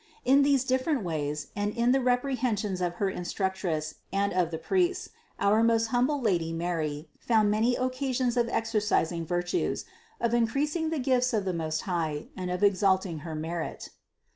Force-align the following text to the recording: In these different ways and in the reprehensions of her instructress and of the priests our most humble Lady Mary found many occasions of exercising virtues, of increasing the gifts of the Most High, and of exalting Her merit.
In 0.25 0.41
these 0.41 0.63
different 0.63 1.03
ways 1.03 1.49
and 1.55 1.77
in 1.77 1.91
the 1.91 2.01
reprehensions 2.01 2.81
of 2.81 2.95
her 2.95 3.07
instructress 3.07 3.93
and 4.11 4.33
of 4.33 4.49
the 4.49 4.57
priests 4.57 5.09
our 5.39 5.61
most 5.61 5.89
humble 5.93 6.19
Lady 6.19 6.51
Mary 6.51 7.07
found 7.19 7.51
many 7.51 7.75
occasions 7.75 8.35
of 8.35 8.49
exercising 8.49 9.27
virtues, 9.27 9.85
of 10.19 10.33
increasing 10.33 10.89
the 10.89 10.97
gifts 10.97 11.33
of 11.35 11.45
the 11.45 11.53
Most 11.53 11.81
High, 11.81 12.29
and 12.35 12.49
of 12.49 12.63
exalting 12.63 13.19
Her 13.19 13.35
merit. 13.35 13.89